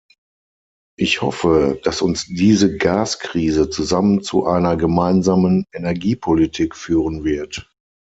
Ich 0.97 1.21
hoffe, 1.21 1.79
dass 1.83 2.01
uns 2.01 2.25
diese 2.25 2.75
Gaskrise 2.75 3.69
zusammen 3.69 4.23
zu 4.23 4.47
einer 4.47 4.75
gemeinsamen 4.75 5.65
Energiepolitik 5.71 6.75
führen 6.75 7.23
wird. 7.23 7.71